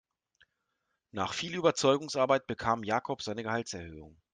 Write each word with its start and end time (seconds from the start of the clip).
Nach 1.11 1.31
viel 1.31 1.53
Überzeugungsarbeit 1.53 2.47
bekam 2.47 2.83
Jakob 2.83 3.21
seine 3.21 3.43
Gehaltserhöhung. 3.43 4.17